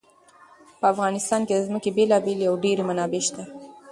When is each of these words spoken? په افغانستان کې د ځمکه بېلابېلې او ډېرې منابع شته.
په 0.79 0.85
افغانستان 0.93 1.41
کې 1.47 1.53
د 1.55 1.61
ځمکه 1.67 1.89
بېلابېلې 1.97 2.45
او 2.49 2.55
ډېرې 2.63 2.83
منابع 2.89 3.21
شته. 3.27 3.43